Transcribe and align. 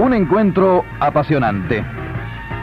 Un 0.00 0.14
encuentro 0.14 0.82
apasionante. 0.98 1.84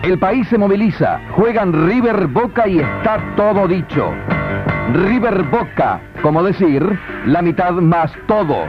El 0.02 0.18
país 0.18 0.48
se 0.48 0.58
moviliza, 0.58 1.20
juegan 1.34 1.88
River 1.88 2.26
Boca 2.26 2.68
y 2.68 2.80
está 2.80 3.20
todo 3.36 3.68
dicho. 3.68 4.12
River 4.94 5.44
Boca, 5.44 6.00
como 6.24 6.42
decir, 6.42 6.84
la 7.28 7.44
mitad 7.44 7.74
más 7.74 8.12
todo. 8.26 8.66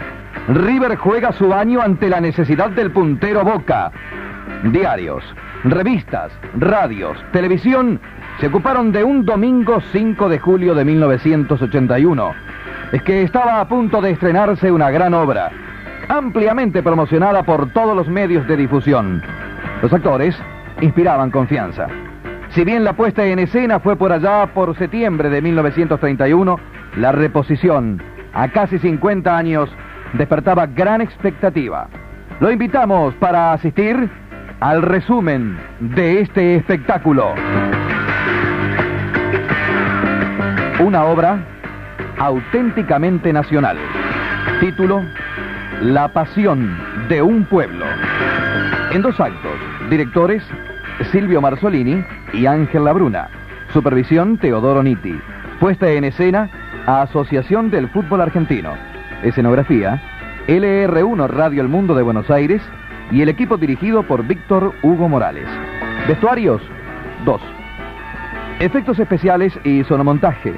River 0.49 0.97
juega 0.97 1.33
su 1.33 1.55
año 1.55 1.81
ante 1.81 2.11
la 2.11 2.21
necesidad 2.21 2.69
del 2.69 2.91
puntero 2.91 3.43
Boca. 3.43 3.91
Diarios, 4.65 5.25
revistas, 5.65 6.31
radios, 6.59 7.17
televisión 7.33 7.99
se 8.39 8.49
ocuparon 8.49 8.93
de 8.93 9.03
un 9.03 9.25
domingo 9.25 9.81
5 9.81 10.29
de 10.29 10.39
julio 10.41 10.75
de 10.75 10.85
1981. 10.85 12.33
Es 12.93 13.03
que 13.03 13.23
estaba 13.23 13.63
a 13.63 13.67
punto 13.67 14.03
de 14.03 14.11
estrenarse 14.11 14.71
una 14.71 14.91
gran 14.91 15.15
obra, 15.15 15.53
ampliamente 16.09 16.83
promocionada 16.83 17.43
por 17.43 17.71
todos 17.73 17.97
los 17.97 18.09
medios 18.09 18.47
de 18.49 18.57
difusión. 18.57 19.23
Los 19.83 19.93
actores 19.93 20.37
inspiraban 20.81 21.31
confianza. 21.31 21.89
Si 22.51 22.65
bien 22.65 22.83
la 22.83 22.95
puesta 22.95 23.25
en 23.27 23.39
escena 23.39 23.79
fue 23.79 23.97
por 23.97 24.13
allá 24.13 24.47
por 24.55 24.77
septiembre 24.77 25.29
de 25.29 25.43
1931, 25.43 26.59
la 26.97 27.13
reposición, 27.13 28.03
a 28.33 28.49
casi 28.49 28.79
50 28.79 29.37
años, 29.37 29.71
despertaba 30.15 30.67
gran 30.67 31.01
expectativa. 31.01 31.89
Lo 32.41 32.51
invitamos 32.51 33.15
para 33.15 33.53
asistir 33.53 34.09
al 34.61 34.83
resumen 34.83 35.59
de 35.81 36.21
este 36.21 36.57
espectáculo. 36.57 37.35
Una 40.81 41.05
obra 41.05 41.39
auténticamente 42.19 43.33
nacional. 43.33 43.77
Título, 44.61 45.03
La 45.83 46.09
pasión 46.09 46.77
de 47.09 47.23
un 47.23 47.45
pueblo. 47.45 47.85
En 48.91 49.01
dos 49.01 49.21
actos, 49.21 49.53
directores 49.89 50.43
Silvio 51.13 51.41
Marzolini 51.41 52.05
y 52.33 52.47
Ángel 52.47 52.85
Labruna. 52.85 53.29
Supervisión 53.73 54.39
Teodoro 54.39 54.83
Nitti. 54.83 55.17
Puesta 55.61 55.89
en 55.89 56.03
escena 56.03 56.51
Asociación 56.85 57.71
del 57.71 57.89
Fútbol 57.91 58.23
Argentino. 58.23 58.73
Escenografía 59.23 60.03
LR1 60.49 61.29
Radio 61.29 61.63
El 61.63 61.69
Mundo 61.69 61.95
de 61.95 62.03
Buenos 62.03 62.29
Aires 62.29 62.61
y 63.13 63.23
el 63.23 63.29
equipo 63.29 63.57
dirigido 63.57 64.03
por 64.03 64.27
Víctor 64.27 64.75
Hugo 64.83 65.09
Morales. 65.09 65.47
Vestuarios 66.09 66.61
2. 67.25 67.41
Efectos 68.59 68.99
especiales 68.99 69.57
y 69.63 69.85
sonomontaje. 69.85 70.55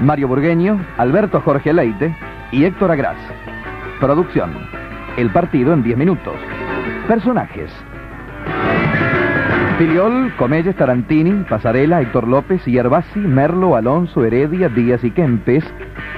Mario 0.00 0.28
Burgueño, 0.28 0.78
Alberto 0.98 1.40
Jorge 1.40 1.72
Leite 1.72 2.14
y 2.52 2.64
Héctor 2.64 2.92
Agras. 2.92 3.16
Producción. 4.00 4.52
El 5.16 5.30
partido 5.30 5.72
en 5.72 5.82
10 5.82 5.96
minutos. 5.96 6.34
Personajes. 7.08 7.70
Filiol, 9.78 10.34
Comelles, 10.36 10.76
Tarantini, 10.76 11.44
Pasarela, 11.44 12.02
Héctor 12.02 12.28
López, 12.28 12.64
Yerbasi, 12.64 13.20
Merlo, 13.20 13.76
Alonso, 13.76 14.24
Heredia, 14.24 14.68
Díaz 14.68 15.02
y 15.04 15.10
Kempes, 15.10 15.64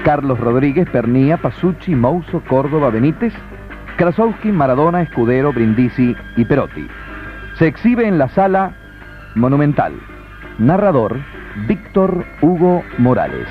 Carlos 0.05 0.41
Rodríguez, 0.41 0.89
Pernía, 0.91 1.37
Pasucci, 1.37 1.95
Mouso, 1.95 2.41
Córdoba, 2.49 2.91
Benítez, 2.91 3.35
Krasowski, 3.97 4.51
Maradona, 4.51 5.03
Escudero, 5.03 5.53
Brindisi 5.53 6.17
y 6.37 6.45
Perotti. 6.45 6.87
Se 7.59 7.67
exhibe 7.67 8.07
en 8.07 8.19
la 8.19 8.29
sala 8.29 8.73
Monumental. 9.35 9.93
Narrador, 10.59 11.19
Víctor 11.67 12.25
Hugo 12.41 12.83
Morales. 12.99 13.49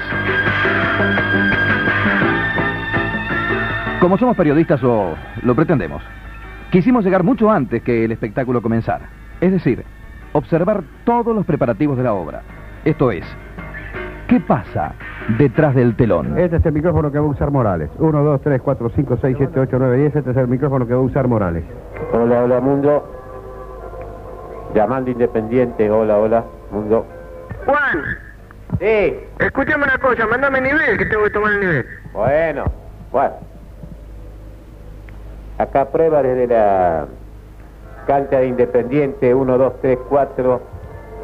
Como 3.99 4.17
somos 4.17 4.37
periodistas 4.37 4.83
o 4.83 5.15
lo 5.41 5.55
pretendemos, 5.55 6.03
quisimos 6.71 7.03
llegar 7.03 7.23
mucho 7.23 7.49
antes 7.49 7.81
que 7.81 8.05
el 8.05 8.11
espectáculo 8.11 8.61
comenzara. 8.61 9.09
Es 9.41 9.51
decir, 9.51 9.83
observar 10.33 10.83
todos 11.03 11.35
los 11.35 11.45
preparativos 11.45 11.97
de 11.97 12.03
la 12.03 12.13
obra. 12.13 12.41
Esto 12.85 13.11
es, 13.11 13.25
¿qué 14.27 14.39
pasa 14.39 14.93
detrás 15.39 15.73
del 15.73 15.95
telón? 15.95 16.37
Este 16.37 16.57
es 16.57 16.65
el 16.65 16.73
micrófono 16.73 17.11
que 17.11 17.17
va 17.17 17.25
a 17.25 17.29
usar 17.29 17.49
Morales. 17.49 17.89
1, 17.97 18.23
2, 18.23 18.41
3, 18.41 18.61
4, 18.61 18.91
5, 18.95 19.17
6, 19.19 19.35
7, 19.37 19.59
8, 19.61 19.77
9, 19.79 19.97
10. 19.97 20.15
Este 20.15 20.31
es 20.31 20.37
el 20.37 20.47
micrófono 20.47 20.87
que 20.87 20.93
va 20.93 20.99
a 20.99 21.03
usar 21.03 21.27
Morales. 21.27 21.63
Hola, 22.13 22.43
hola, 22.43 22.59
mundo. 22.61 23.13
Llamando 24.75 25.09
Independiente. 25.09 25.89
Hola, 25.89 26.17
hola, 26.17 26.45
mundo. 26.71 27.05
Juan, 27.65 28.17
Sí, 28.79 29.15
escúchame 29.39 29.85
una 29.85 29.97
cosa, 29.97 30.27
mándame 30.27 30.61
nivel, 30.61 30.97
que 30.99 31.05
tengo 31.05 31.23
que 31.23 31.29
tomar 31.31 31.53
el 31.53 31.59
nivel. 31.61 31.85
bueno, 32.13 32.65
bueno. 33.11 33.33
Acá 35.57 35.85
prueba 35.85 36.21
desde 36.21 36.47
la 36.47 37.05
cancha 38.05 38.39
de 38.39 38.47
Independiente. 38.47 39.33
1, 39.33 39.57
2, 39.57 39.73
3, 39.81 39.97
4. 40.09 40.61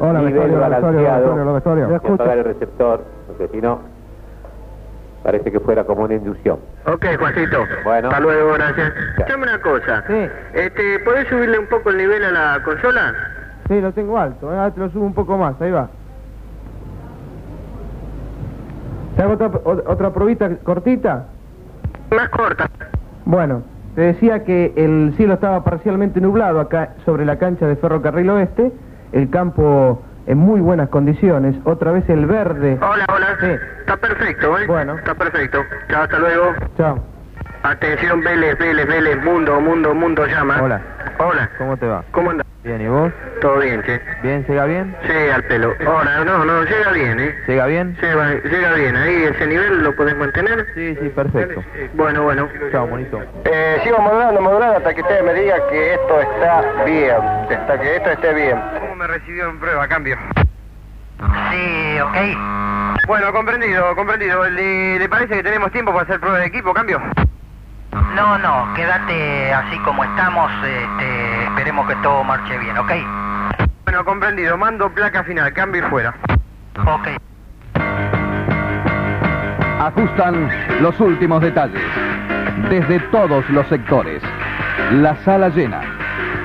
Hola, 0.00 0.22
nivel 0.22 0.52
balanceado. 0.52 1.56
apagar 2.14 2.38
el 2.38 2.44
receptor, 2.44 3.04
porque 3.28 3.48
si 3.48 3.60
no, 3.60 3.80
parece 5.22 5.52
que 5.52 5.60
fuera 5.60 5.84
como 5.84 6.02
una 6.02 6.14
inducción. 6.14 6.58
Ok, 6.86 7.06
Juancito. 7.16 7.58
Bueno. 7.84 8.08
Hasta 8.08 8.20
luego, 8.20 8.54
gracias. 8.54 8.92
Escúchame 9.10 9.44
una 9.44 9.60
cosa. 9.60 10.04
Sí. 10.08 10.28
Este, 10.54 10.98
¿podés 11.00 11.28
subirle 11.28 11.58
un 11.60 11.66
poco 11.68 11.90
el 11.90 11.98
nivel 11.98 12.24
a 12.24 12.30
la 12.32 12.62
consola? 12.64 13.14
Sí, 13.68 13.80
lo 13.80 13.92
tengo 13.92 14.18
alto. 14.18 14.50
Ahora 14.50 14.70
te 14.72 14.80
lo 14.80 14.90
subo 14.90 15.06
un 15.06 15.14
poco 15.14 15.38
más. 15.38 15.60
Ahí 15.60 15.70
va. 15.70 15.88
¿Te 19.16 19.22
hago 19.22 19.34
otra, 19.34 19.50
otra 19.64 20.10
probita 20.12 20.50
cortita? 20.64 21.26
Más 22.10 22.28
corta. 22.30 22.68
Bueno, 23.24 23.62
te 23.94 24.00
decía 24.00 24.44
que 24.44 24.72
el 24.76 25.14
cielo 25.16 25.34
estaba 25.34 25.62
parcialmente 25.64 26.20
nublado 26.20 26.60
acá 26.60 26.94
sobre 27.04 27.24
la 27.24 27.38
cancha 27.38 27.66
de 27.66 27.76
Ferrocarril 27.76 28.30
Oeste, 28.30 28.72
el 29.12 29.30
campo 29.30 30.02
en 30.26 30.38
muy 30.38 30.60
buenas 30.60 30.88
condiciones, 30.88 31.54
otra 31.64 31.92
vez 31.92 32.08
el 32.08 32.26
verde. 32.26 32.78
Hola, 32.80 33.06
hola. 33.14 33.36
Sí. 33.40 33.50
Está 33.80 33.96
perfecto, 33.96 34.58
¿eh? 34.58 34.66
Bueno. 34.66 34.96
Está 34.96 35.14
perfecto. 35.14 35.58
Chao, 35.88 36.02
hasta 36.02 36.18
luego. 36.18 36.54
Chao. 36.76 36.98
Atención, 37.62 38.20
Vélez, 38.20 38.58
Vélez, 38.58 38.86
Vélez, 38.86 39.22
mundo, 39.24 39.60
mundo, 39.60 39.94
mundo 39.94 40.26
llama. 40.26 40.60
Hola. 40.62 40.80
Hola. 41.18 41.50
¿Cómo 41.58 41.76
te 41.76 41.86
va? 41.86 42.04
¿Cómo 42.10 42.30
andas? 42.30 42.43
Bien, 42.64 42.80
¿y 42.80 42.86
vos? 42.86 43.12
Todo 43.42 43.58
bien, 43.58 43.82
che. 43.82 44.00
¿Bien? 44.22 44.42
¿Llega 44.48 44.64
bien? 44.64 44.96
Sí, 45.06 45.12
al 45.12 45.44
pelo. 45.44 45.74
Ahora, 45.86 46.24
no, 46.24 46.46
no, 46.46 46.62
llega 46.64 46.92
bien, 46.92 47.20
¿eh? 47.20 47.36
¿Llega 47.46 47.66
bien? 47.66 47.94
Llega, 48.00 48.30
llega 48.42 48.72
bien. 48.72 48.96
Ahí 48.96 49.22
ese 49.24 49.46
nivel 49.46 49.82
lo 49.84 49.94
podés 49.94 50.16
mantener. 50.16 50.66
Sí, 50.74 50.96
sí, 50.98 51.10
perfecto. 51.10 51.62
Bueno, 51.92 52.22
bueno. 52.22 52.48
Chao, 52.72 52.86
bonito. 52.86 53.22
Eh, 53.44 53.80
sigo 53.84 53.98
modulando, 53.98 54.40
modulando 54.40 54.78
hasta 54.78 54.94
que 54.94 55.02
usted 55.02 55.22
me 55.24 55.34
diga 55.34 55.56
que 55.68 55.92
esto 55.92 56.20
está 56.22 56.84
bien. 56.86 57.16
Hasta 57.50 57.78
que 57.78 57.96
esto 57.96 58.10
esté 58.12 58.32
bien. 58.32 58.58
¿Cómo 58.80 58.96
me 58.96 59.06
recibió 59.08 59.50
en 59.50 59.60
prueba, 59.60 59.86
cambio? 59.86 60.16
Sí, 61.50 62.00
ok. 62.00 63.06
Bueno, 63.06 63.30
comprendido, 63.34 63.94
comprendido. 63.94 64.48
¿Le, 64.48 64.98
le 65.00 65.08
parece 65.10 65.34
que 65.36 65.42
tenemos 65.42 65.70
tiempo 65.70 65.92
para 65.92 66.04
hacer 66.04 66.18
prueba 66.18 66.38
de 66.38 66.46
equipo, 66.46 66.72
cambio? 66.72 66.98
No, 68.14 68.38
no, 68.38 68.74
quédate 68.74 69.52
así 69.52 69.78
como 69.80 70.02
estamos, 70.04 70.50
este, 70.64 71.44
esperemos 71.44 71.86
que 71.88 71.94
todo 71.96 72.24
marche 72.24 72.58
bien, 72.58 72.76
¿ok? 72.76 72.92
Bueno, 73.84 74.04
comprendido. 74.04 74.56
Mando 74.56 74.90
placa 74.90 75.22
final, 75.22 75.52
cambio 75.52 75.86
y 75.86 75.90
fuera. 75.90 76.14
Ok. 76.84 77.08
Ajustan 79.78 80.50
los 80.80 80.98
últimos 80.98 81.42
detalles. 81.42 81.82
Desde 82.68 82.98
todos 83.10 83.48
los 83.50 83.66
sectores. 83.68 84.22
La 84.92 85.14
sala 85.24 85.48
llena. 85.50 85.82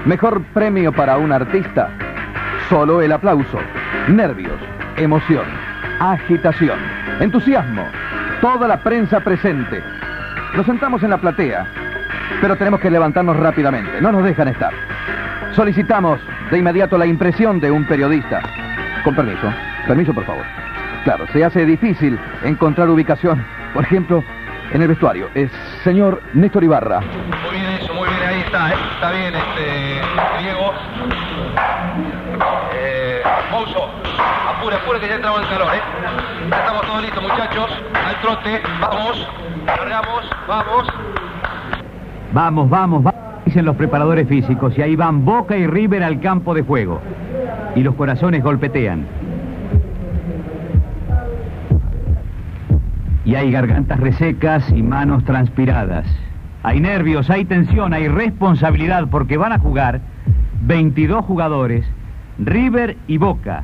Mejor 0.05 0.43
premio 0.53 0.91
para 0.91 1.17
un 1.17 1.31
artista. 1.31 1.89
Solo 2.67 3.01
el 3.01 3.11
aplauso. 3.11 3.59
Nervios, 4.07 4.59
emoción, 4.97 5.45
agitación, 5.99 6.79
entusiasmo. 7.19 7.87
Toda 8.41 8.67
la 8.67 8.77
prensa 8.83 9.19
presente. 9.21 9.81
Nos 10.55 10.65
sentamos 10.65 11.03
en 11.03 11.11
la 11.11 11.17
platea, 11.17 11.67
pero 12.41 12.55
tenemos 12.55 12.79
que 12.79 12.89
levantarnos 12.89 13.37
rápidamente. 13.37 14.01
No 14.01 14.11
nos 14.11 14.23
dejan 14.23 14.47
estar. 14.47 14.73
Solicitamos 15.55 16.19
de 16.51 16.57
inmediato 16.57 16.97
la 16.97 17.05
impresión 17.05 17.59
de 17.59 17.71
un 17.71 17.85
periodista. 17.85 18.41
Con 19.03 19.15
permiso. 19.15 19.51
Permiso, 19.87 20.13
por 20.13 20.25
favor. 20.25 20.43
Claro, 21.03 21.25
se 21.31 21.43
hace 21.43 21.65
difícil 21.65 22.19
encontrar 22.43 22.89
ubicación. 22.89 23.45
Por 23.73 23.83
ejemplo, 23.83 24.23
en 24.71 24.81
el 24.81 24.87
vestuario. 24.87 25.29
Es 25.33 25.51
señor 25.83 26.21
Néstor 26.33 26.63
Ibarra. 26.63 26.99
Muy 26.99 27.51
bien 27.51 27.65
eso, 27.81 27.93
muy 27.93 28.09
bien, 28.09 28.21
ahí 28.27 28.39
está, 28.41 28.71
¿eh? 28.71 28.75
está 28.95 29.11
bien 29.11 29.33
este 29.35 30.43
Diego. 30.43 30.73
Mouso, 33.51 33.89
apure, 34.47 34.75
apure 34.75 34.99
que 34.99 35.07
ya 35.07 35.15
entramos 35.15 35.41
en 35.41 35.47
calor, 35.47 35.67
¿eh? 35.73 35.79
Ya 36.49 36.57
estamos 36.59 36.85
todos 36.85 37.01
listos 37.01 37.23
muchachos, 37.23 37.69
al 37.93 38.21
trote, 38.21 38.61
vamos, 38.79 39.27
largamos, 39.65 40.29
vamos. 40.47 40.87
Vamos, 42.31 42.69
vamos, 42.69 43.03
vamos, 43.03 43.21
dicen 43.45 43.65
los 43.65 43.75
preparadores 43.75 44.27
físicos, 44.27 44.77
y 44.77 44.83
ahí 44.83 44.95
van 44.95 45.25
Boca 45.25 45.57
y 45.57 45.65
River 45.65 46.03
al 46.03 46.19
campo 46.19 46.53
de 46.53 46.61
juego. 46.61 47.01
Y 47.75 47.81
los 47.81 47.95
corazones 47.95 48.43
golpetean. 48.43 49.07
Y 53.25 53.35
hay 53.35 53.51
gargantas 53.51 53.99
resecas 53.99 54.69
y 54.71 54.83
manos 54.83 55.23
transpiradas. 55.23 56.05
Hay 56.61 56.79
nervios, 56.79 57.29
hay 57.29 57.45
tensión, 57.45 57.93
hay 57.93 58.07
responsabilidad 58.07 59.07
porque 59.09 59.37
van 59.37 59.53
a 59.53 59.59
jugar 59.59 60.01
22 60.61 61.25
jugadores, 61.25 61.85
River 62.39 62.97
y 63.07 63.17
Boca. 63.17 63.63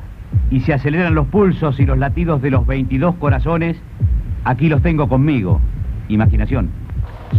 Y 0.50 0.60
se 0.60 0.74
aceleran 0.74 1.14
los 1.14 1.26
pulsos 1.28 1.80
y 1.80 1.86
los 1.86 1.98
latidos 1.98 2.42
de 2.42 2.50
los 2.50 2.66
22 2.66 3.16
corazones. 3.16 3.76
Aquí 4.44 4.68
los 4.68 4.82
tengo 4.82 5.08
conmigo. 5.08 5.60
Imaginación. 6.08 6.70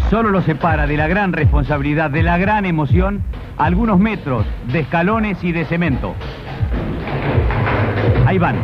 Solo 0.09 0.29
los 0.29 0.43
separa 0.43 0.87
de 0.87 0.97
la 0.97 1.07
gran 1.07 1.33
responsabilidad, 1.33 2.11
de 2.11 2.23
la 2.23 2.37
gran 2.37 2.65
emoción, 2.65 3.21
algunos 3.57 3.99
metros 3.99 4.45
de 4.71 4.79
escalones 4.79 5.41
y 5.43 5.51
de 5.51 5.65
cemento. 5.65 6.13
Ahí 8.25 8.37
van, 8.37 8.57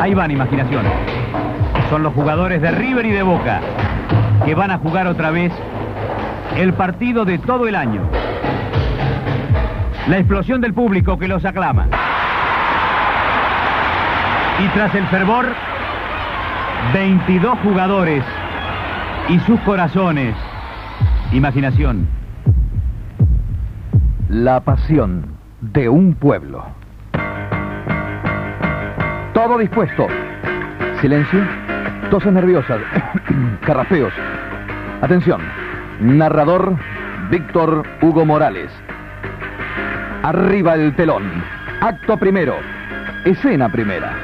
ahí 0.00 0.14
van, 0.14 0.30
imaginación. 0.30 0.84
Son 1.88 2.02
los 2.02 2.12
jugadores 2.12 2.60
de 2.60 2.70
River 2.70 3.06
y 3.06 3.10
de 3.10 3.22
Boca 3.22 3.60
que 4.44 4.54
van 4.54 4.70
a 4.70 4.78
jugar 4.78 5.06
otra 5.06 5.30
vez 5.30 5.52
el 6.56 6.74
partido 6.74 7.24
de 7.24 7.38
todo 7.38 7.66
el 7.66 7.74
año. 7.74 8.02
La 10.08 10.18
explosión 10.18 10.60
del 10.60 10.74
público 10.74 11.18
que 11.18 11.26
los 11.26 11.44
aclama. 11.46 11.86
Y 14.62 14.68
tras 14.68 14.94
el 14.94 15.06
fervor, 15.06 15.46
22 16.92 17.58
jugadores 17.60 18.22
y 19.30 19.38
sus 19.40 19.58
corazones. 19.60 20.36
Imaginación. 21.32 22.06
La 24.28 24.60
pasión 24.60 25.24
de 25.60 25.88
un 25.88 26.14
pueblo. 26.14 26.66
Todo 29.32 29.56
dispuesto. 29.56 30.06
Silencio. 31.00 31.40
Toses 32.10 32.32
nerviosas. 32.32 32.80
Carrapeos. 33.66 34.12
Atención. 35.00 35.40
Narrador 36.00 36.76
Víctor 37.30 37.84
Hugo 38.02 38.26
Morales. 38.26 38.70
Arriba 40.24 40.72
el 40.72 40.96
telón. 40.96 41.22
Acto 41.82 42.16
primero. 42.16 42.54
Escena 43.26 43.68
primera. 43.68 44.16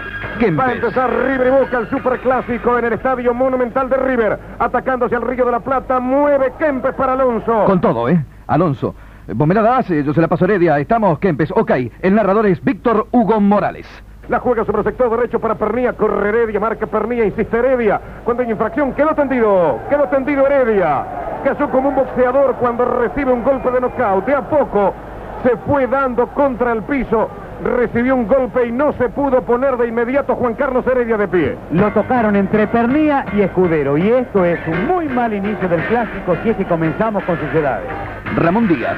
Va 0.58 0.68
a 0.68 0.72
empezar 0.72 1.10
River 1.10 1.48
y 1.48 1.50
Boca, 1.50 1.76
el 1.76 1.90
superclásico 1.90 2.78
en 2.78 2.86
el 2.86 2.94
Estadio 2.94 3.34
Monumental 3.34 3.90
de 3.90 3.98
River. 3.98 4.38
Atacándose 4.58 5.14
al 5.14 5.20
Río 5.20 5.44
de 5.44 5.52
la 5.52 5.60
Plata, 5.60 6.00
mueve 6.00 6.54
Kempes 6.58 6.94
para 6.94 7.12
Alonso. 7.12 7.66
Con 7.66 7.82
todo, 7.82 8.08
¿eh? 8.08 8.24
Alonso. 8.46 8.94
Vos 9.34 9.46
me 9.46 9.52
la 9.52 9.60
das, 9.60 9.90
eh, 9.90 10.02
yo 10.02 10.14
se 10.14 10.22
la 10.22 10.28
paso 10.28 10.46
Heredia. 10.46 10.78
Estamos, 10.78 11.18
Kempes. 11.18 11.52
Ok, 11.54 11.70
el 12.00 12.14
narrador 12.14 12.46
es 12.46 12.64
Víctor 12.64 13.06
Hugo 13.10 13.38
Morales. 13.38 13.86
La 14.30 14.40
juega 14.40 14.64
sobre 14.64 14.78
el 14.78 14.84
sector 14.84 15.10
derecho 15.10 15.38
para 15.38 15.56
Pernía, 15.56 15.92
corre 15.92 16.30
Heredia, 16.30 16.58
marca 16.58 16.86
Pernía, 16.86 17.26
insiste 17.26 17.58
Heredia. 17.58 18.00
Cuando 18.24 18.42
hay 18.42 18.50
infracción, 18.50 18.94
quedó 18.94 19.14
tendido, 19.14 19.78
quedó 19.90 20.04
tendido 20.04 20.46
Heredia. 20.46 21.04
Cayó 21.44 21.68
como 21.68 21.90
un 21.90 21.96
boxeador 21.96 22.54
cuando 22.54 22.86
recibe 22.86 23.34
un 23.34 23.44
golpe 23.44 23.70
de 23.70 23.82
nocaut. 23.82 24.24
De 24.24 24.34
a 24.34 24.40
poco 24.40 24.94
se 25.42 25.56
fue 25.66 25.86
dando 25.86 26.26
contra 26.28 26.72
el 26.72 26.82
piso, 26.82 27.28
recibió 27.64 28.16
un 28.16 28.26
golpe 28.26 28.66
y 28.66 28.72
no 28.72 28.92
se 28.94 29.08
pudo 29.08 29.42
poner 29.42 29.76
de 29.76 29.88
inmediato 29.88 30.34
Juan 30.34 30.54
Carlos 30.54 30.86
Heredia 30.86 31.16
de 31.16 31.28
pie. 31.28 31.56
Lo 31.72 31.90
tocaron 31.92 32.36
entre 32.36 32.66
Pernía 32.66 33.24
y 33.34 33.42
Escudero 33.42 33.96
y 33.96 34.08
esto 34.08 34.44
es 34.44 34.58
un 34.66 34.86
muy 34.86 35.08
mal 35.08 35.32
inicio 35.32 35.68
del 35.68 35.82
clásico 35.84 36.36
si 36.42 36.50
es 36.50 36.56
que 36.56 36.64
comenzamos 36.64 37.22
con 37.24 37.38
sucedades. 37.38 37.88
Ramón 38.36 38.68
Díaz. 38.68 38.96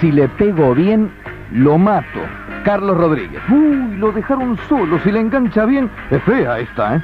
Si 0.00 0.12
le 0.12 0.28
pego 0.28 0.74
bien, 0.74 1.10
lo 1.52 1.78
mato. 1.78 2.20
Carlos 2.64 2.96
Rodríguez. 2.96 3.40
Uy, 3.50 3.96
lo 3.98 4.10
dejaron 4.12 4.56
solo. 4.68 4.98
Si 5.00 5.12
le 5.12 5.20
engancha 5.20 5.66
bien, 5.66 5.90
es 6.10 6.22
fea 6.22 6.58
esta, 6.58 6.96
¿eh? 6.96 7.02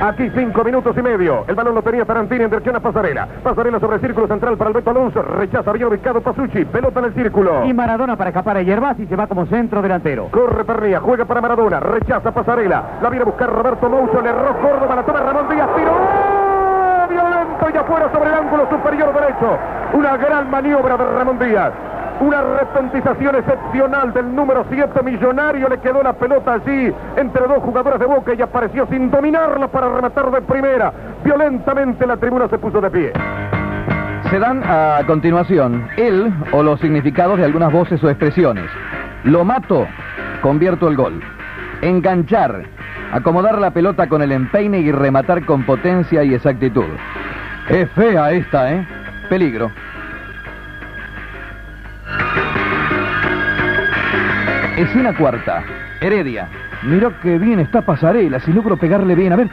Aquí 0.00 0.30
cinco 0.34 0.64
minutos 0.64 0.96
y 0.96 1.02
medio. 1.02 1.44
El 1.46 1.54
balón 1.54 1.74
lo 1.74 1.82
tenía 1.82 2.04
Tarantini 2.04 2.44
en 2.44 2.50
dirección 2.50 2.76
a 2.76 2.80
Pasarela. 2.80 3.28
Pasarela 3.42 3.78
sobre 3.78 3.96
el 3.96 4.00
círculo 4.02 4.26
central 4.26 4.56
para 4.56 4.68
Alberto 4.68 4.90
Alonso. 4.90 5.22
Rechaza 5.22 5.72
bien 5.72 5.88
ubicado 5.88 6.20
Pasucci. 6.20 6.64
Pelota 6.64 7.00
en 7.00 7.06
el 7.06 7.14
círculo. 7.14 7.64
Y 7.64 7.72
Maradona 7.72 8.16
para 8.16 8.30
escapar 8.30 8.56
a 8.56 8.62
Yerbás 8.62 8.98
y 8.98 9.06
se 9.06 9.16
va 9.16 9.26
como 9.26 9.46
centro 9.46 9.82
delantero. 9.82 10.28
Corre 10.30 10.64
Pernía, 10.64 11.00
juega 11.00 11.24
para 11.24 11.40
Maradona, 11.40 11.80
rechaza 11.80 12.32
Pasarela, 12.32 12.98
la 13.02 13.08
viene 13.10 13.22
a 13.22 13.26
buscar 13.26 13.50
Roberto 13.50 13.88
Moucho, 13.88 14.20
le 14.20 14.28
erró 14.30 14.56
Córdoba, 14.60 14.96
la 14.96 15.02
toma 15.02 15.20
Ramón 15.20 15.48
Díaz, 15.48 15.68
tiró 15.76 15.92
violento 17.08 17.66
y 17.72 17.76
afuera 17.76 18.10
sobre 18.12 18.30
el 18.30 18.34
ángulo 18.34 18.68
superior 18.70 19.12
derecho. 19.12 19.58
Una 19.92 20.16
gran 20.16 20.50
maniobra 20.50 20.96
de 20.96 21.04
Ramón 21.04 21.38
Díaz. 21.38 21.72
Una 22.20 22.42
repentización 22.42 23.36
excepcional 23.36 24.12
del 24.12 24.34
número 24.34 24.64
7 24.70 25.02
millonario. 25.02 25.68
Le 25.68 25.78
quedó 25.78 26.02
la 26.02 26.12
pelota 26.12 26.54
allí 26.54 26.92
entre 27.16 27.46
dos 27.46 27.58
jugadores 27.62 27.98
de 27.98 28.06
Boca 28.06 28.34
y 28.34 28.42
apareció 28.42 28.86
sin 28.86 29.10
dominarla 29.10 29.68
para 29.68 29.92
rematar 29.94 30.30
de 30.30 30.42
primera. 30.42 30.92
Violentamente 31.24 32.06
la 32.06 32.16
tribuna 32.16 32.48
se 32.48 32.58
puso 32.58 32.80
de 32.80 32.90
pie. 32.90 33.12
Se 34.30 34.38
dan 34.38 34.62
a 34.64 35.02
continuación 35.06 35.88
el 35.96 36.32
o 36.52 36.62
los 36.62 36.80
significados 36.80 37.38
de 37.38 37.44
algunas 37.44 37.72
voces 37.72 38.02
o 38.02 38.08
expresiones. 38.08 38.70
Lo 39.24 39.44
mato, 39.44 39.86
convierto 40.40 40.88
el 40.88 40.96
gol. 40.96 41.20
Enganchar, 41.82 42.62
acomodar 43.12 43.58
la 43.58 43.72
pelota 43.72 44.08
con 44.08 44.22
el 44.22 44.32
empeine 44.32 44.78
y 44.78 44.92
rematar 44.92 45.44
con 45.44 45.64
potencia 45.64 46.24
y 46.24 46.34
exactitud. 46.34 46.86
Es 47.68 47.90
fea 47.90 48.32
esta, 48.32 48.72
¿eh? 48.72 48.86
Peligro. 49.28 49.70
Escena 54.82 55.16
cuarta. 55.16 55.62
Heredia. 56.00 56.48
Mirá 56.82 57.10
que 57.22 57.38
bien 57.38 57.60
está 57.60 57.82
Pasarela. 57.82 58.40
Si 58.40 58.52
logro 58.52 58.76
pegarle 58.76 59.14
bien. 59.14 59.32
A 59.32 59.36
ver, 59.36 59.48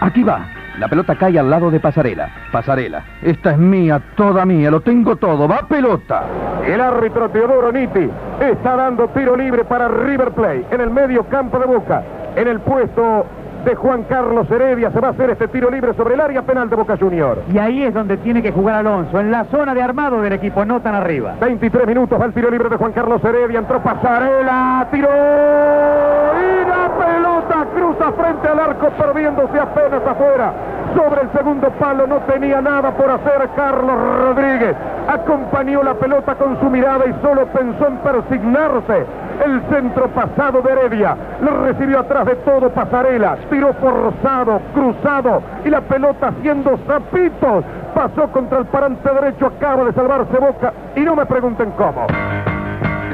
aquí 0.00 0.22
va. 0.22 0.46
La 0.78 0.86
pelota 0.86 1.16
cae 1.16 1.36
al 1.36 1.50
lado 1.50 1.68
de 1.72 1.80
Pasarela. 1.80 2.30
Pasarela. 2.52 3.02
Esta 3.20 3.50
es 3.50 3.58
mía, 3.58 4.00
toda 4.14 4.46
mía. 4.46 4.70
Lo 4.70 4.80
tengo 4.80 5.16
todo. 5.16 5.48
Va 5.48 5.66
pelota. 5.66 6.22
El 6.64 6.80
árbitro 6.80 7.28
Teodoro 7.28 7.72
Nitti 7.72 8.08
está 8.40 8.76
dando 8.76 9.08
tiro 9.08 9.36
libre 9.36 9.64
para 9.64 9.88
River 9.88 10.30
Plate 10.30 10.66
en 10.70 10.80
el 10.80 10.90
medio 10.90 11.24
campo 11.24 11.58
de 11.58 11.66
Boca. 11.66 12.04
En 12.36 12.46
el 12.46 12.60
puesto 12.60 13.26
de 13.64 13.74
Juan 13.74 14.04
Carlos 14.04 14.50
Heredia 14.50 14.90
se 14.90 15.00
va 15.00 15.08
a 15.08 15.10
hacer 15.10 15.30
este 15.30 15.48
tiro 15.48 15.70
libre 15.70 15.94
sobre 15.94 16.14
el 16.14 16.20
área 16.20 16.42
penal 16.42 16.70
de 16.70 16.76
Boca 16.76 16.96
Junior. 16.98 17.42
Y 17.52 17.58
ahí 17.58 17.82
es 17.82 17.94
donde 17.94 18.16
tiene 18.18 18.42
que 18.42 18.52
jugar 18.52 18.76
Alonso, 18.76 19.20
en 19.20 19.30
la 19.30 19.44
zona 19.44 19.74
de 19.74 19.82
armado 19.82 20.20
del 20.22 20.32
equipo, 20.32 20.64
no 20.64 20.80
tan 20.80 20.94
arriba. 20.94 21.34
23 21.40 21.86
minutos 21.86 22.20
va 22.20 22.26
el 22.26 22.32
tiro 22.32 22.50
libre 22.50 22.68
de 22.68 22.76
Juan 22.76 22.92
Carlos 22.92 23.22
Heredia. 23.24 23.58
Entró 23.58 23.80
Pasarela, 23.82 24.86
tiró 24.90 25.08
y 25.08 26.68
la 26.68 26.90
pelota 26.98 27.66
cruza 27.74 28.12
frente 28.12 28.48
al 28.48 28.60
arco 28.60 28.88
perdiéndose 28.90 29.58
apenas 29.58 30.02
afuera. 30.06 30.52
Sobre 30.94 31.22
el 31.22 31.32
segundo 31.32 31.68
palo 31.78 32.06
no 32.06 32.18
tenía 32.20 32.60
nada 32.60 32.90
por 32.92 33.10
hacer 33.10 33.48
Carlos 33.56 33.96
Rodríguez. 34.20 34.74
Acompañó 35.08 35.82
la 35.82 35.94
pelota 35.94 36.34
con 36.34 36.58
su 36.60 36.70
mirada 36.70 37.04
y 37.06 37.14
solo 37.22 37.46
pensó 37.46 37.86
en 37.86 37.96
persignarse. 37.98 39.06
El 39.44 39.62
centro 39.70 40.08
pasado 40.08 40.62
de 40.62 40.72
Heredia 40.72 41.16
le 41.42 41.50
recibió 41.50 42.00
atrás 42.00 42.26
de 42.26 42.34
todo 42.36 42.70
Pasarela. 42.70 43.36
Tiró 43.50 43.72
forzado, 43.74 44.60
cruzado 44.74 45.42
y 45.64 45.70
la 45.70 45.80
pelota 45.80 46.28
haciendo 46.28 46.78
zapitos. 46.86 47.64
Pasó 47.94 48.30
contra 48.32 48.58
el 48.58 48.66
parante 48.66 49.08
derecho, 49.08 49.46
acaba 49.46 49.84
de 49.84 49.92
salvarse 49.92 50.38
Boca 50.38 50.72
y 50.96 51.00
no 51.00 51.14
me 51.16 51.26
pregunten 51.26 51.70
cómo. 51.72 52.06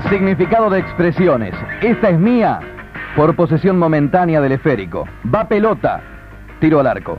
Significado 0.09 0.71
de 0.71 0.81
expresiones. 0.81 1.55
Esta 1.81 2.11
es 2.11 2.19
mía 2.19 2.61
por 3.17 3.35
posesión 3.37 3.79
momentánea 3.79 4.41
del 4.41 4.53
esférico. 4.53 5.07
Va 5.33 5.45
pelota. 5.45 6.01
Tiro 6.61 6.81
al 6.81 6.87
arco. 6.87 7.19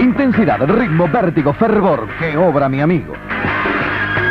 Intensidad, 0.00 0.60
ritmo, 0.66 1.08
vértigo, 1.08 1.52
fervor. 1.54 2.06
¡Qué 2.18 2.36
obra, 2.36 2.68
mi 2.68 2.80
amigo! 2.80 3.14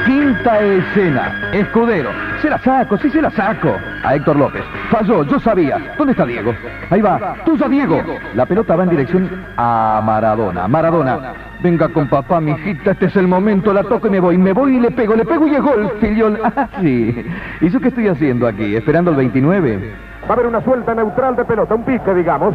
Quinta 0.06 0.60
escena. 0.60 1.52
Escudero. 1.54 2.10
Se 2.44 2.50
la 2.50 2.58
saco, 2.58 2.98
sí 2.98 3.10
se 3.10 3.22
la 3.22 3.32
saco. 3.32 3.74
A 4.04 4.16
Héctor 4.16 4.36
López. 4.36 4.66
Falló, 4.92 5.24
yo 5.24 5.40
sabía. 5.40 5.78
¿Dónde 5.98 6.12
está 6.12 6.26
Diego? 6.26 6.54
Ahí 6.90 7.00
va. 7.00 7.36
Tuya, 7.46 7.70
Diego. 7.70 8.04
La 8.36 8.46
pelota 8.46 8.76
va 8.76 8.84
en 8.84 8.90
dirección 8.90 9.46
a 9.56 10.02
Maradona. 10.04 10.68
Maradona. 10.68 11.20
Venga 11.62 11.88
con 11.88 12.10
papá, 12.10 12.42
mijita, 12.42 12.92
este 12.92 13.06
es 13.06 13.16
el 13.16 13.30
momento. 13.30 13.72
La 13.72 13.84
toco 13.84 14.08
y 14.08 14.10
me 14.10 14.20
voy. 14.20 14.38
Me 14.38 14.52
voy 14.52 14.76
y 14.76 14.82
le 14.82 14.92
pego. 14.92 15.16
Le 15.16 15.24
pego 15.24 15.48
y 15.48 15.56
es 15.56 15.62
gol, 15.62 15.90
filión. 16.02 16.38
Ah, 16.44 16.68
sí. 16.82 17.26
¿Y 17.62 17.70
yo 17.70 17.80
qué 17.80 17.88
estoy 17.88 18.10
haciendo 18.10 18.46
aquí? 18.46 18.76
¿Esperando 18.76 19.12
el 19.12 19.18
29? 19.18 19.94
Va 20.26 20.30
a 20.30 20.34
haber 20.34 20.48
una 20.48 20.62
suelta 20.62 20.94
neutral 20.94 21.38
de 21.38 21.46
pelota, 21.46 21.74
un 21.76 21.86
pique, 21.86 22.14
digamos. 22.14 22.54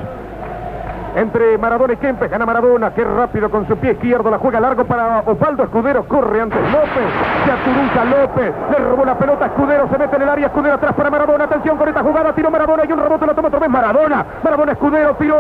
Entre 1.16 1.58
Maradona 1.58 1.94
y 1.94 1.96
Kempes, 1.96 2.30
gana 2.30 2.46
Maradona, 2.46 2.92
qué 2.94 3.02
rápido 3.02 3.50
con 3.50 3.66
su 3.66 3.76
pie 3.76 3.92
izquierdo, 3.92 4.30
la 4.30 4.38
juega 4.38 4.60
largo 4.60 4.84
para 4.84 5.20
Osvaldo 5.26 5.64
Escudero, 5.64 6.06
corre 6.06 6.40
antes 6.40 6.60
López, 6.60 7.08
se 7.44 7.50
aturuca 7.50 8.04
López, 8.04 8.52
le 8.70 8.84
robó 8.84 9.04
la 9.04 9.18
pelota 9.18 9.46
Escudero, 9.46 9.88
se 9.90 9.98
mete 9.98 10.16
en 10.16 10.22
el 10.22 10.28
área, 10.28 10.46
Escudero 10.46 10.74
atrás 10.74 10.94
para 10.94 11.10
Maradona, 11.10 11.44
atención 11.44 11.76
con 11.76 11.88
esta 11.88 12.02
jugada, 12.02 12.32
tiró 12.34 12.50
Maradona 12.50 12.84
y 12.88 12.92
un 12.92 13.00
rebote 13.00 13.26
lo 13.26 13.34
toma 13.34 13.48
otra 13.48 13.60
vez 13.60 13.70
Maradona, 13.70 14.26
Maradona 14.44 14.72
Escudero, 14.72 15.14
tiró, 15.16 15.36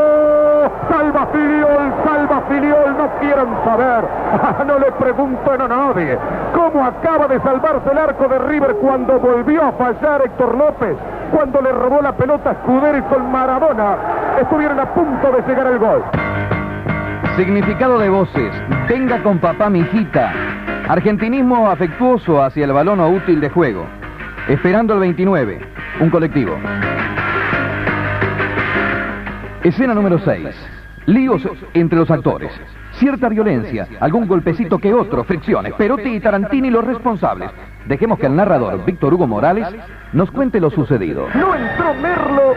salva 0.90 1.26
Filiol, 1.32 1.92
salva 2.04 2.42
Filiol, 2.48 2.96
no 2.98 3.08
quieren 3.20 3.48
saber, 3.64 4.04
no 4.66 4.78
le 4.78 4.92
pregunten 4.92 5.60
a 5.60 5.68
nadie, 5.68 6.18
cómo 6.54 6.84
acaba 6.84 7.28
de 7.28 7.40
salvarse 7.40 7.90
el 7.92 7.98
arco 7.98 8.26
de 8.26 8.38
River 8.38 8.76
cuando 8.76 9.20
volvió 9.20 9.62
a 9.62 9.72
fallar 9.72 10.22
Héctor 10.24 10.56
López, 10.56 10.96
cuando 11.30 11.60
le 11.60 11.72
robó 11.72 12.00
la 12.02 12.16
pelota 12.16 12.56
y 12.64 13.02
con 13.02 13.30
Maradona 13.30 13.96
estuvieron 14.40 14.78
a 14.80 14.94
punto 14.94 15.32
de 15.32 15.42
llegar 15.42 15.66
al 15.66 15.78
gol. 15.78 16.02
Significado 17.36 17.98
de 17.98 18.08
voces. 18.08 18.52
Venga 18.88 19.22
con 19.22 19.38
papá, 19.38 19.70
mijita. 19.70 20.32
Argentinismo 20.88 21.70
afectuoso 21.70 22.42
hacia 22.42 22.64
el 22.64 22.72
balón 22.72 23.00
o 23.00 23.08
útil 23.08 23.40
de 23.40 23.50
juego. 23.50 23.86
Esperando 24.48 24.94
el 24.94 25.00
29. 25.00 25.60
Un 26.00 26.10
colectivo. 26.10 26.56
Escena 29.62 29.94
número 29.94 30.18
6. 30.18 30.46
Líos 31.06 31.42
entre 31.74 31.98
los 31.98 32.10
actores. 32.10 32.50
Cierta 32.92 33.28
violencia, 33.28 33.86
algún 34.00 34.26
golpecito 34.26 34.78
que 34.78 34.92
otro, 34.92 35.22
fricciones. 35.24 35.72
Perotti 35.74 36.16
y 36.16 36.20
Tarantini 36.20 36.70
los 36.70 36.84
responsables. 36.84 37.50
Dejemos 37.88 38.18
que 38.18 38.26
el 38.26 38.36
narrador, 38.36 38.84
Víctor 38.84 39.14
Hugo 39.14 39.26
Morales, 39.26 39.66
nos 40.12 40.30
cuente 40.30 40.60
lo 40.60 40.70
sucedido. 40.70 41.26
No 41.34 41.54
entró 41.54 41.94
Merlo. 41.94 42.54